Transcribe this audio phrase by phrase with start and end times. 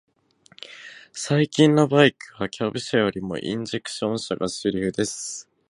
[1.13, 5.47] 最近のバイクは、キャブ車よりもインジェクション車が主流です。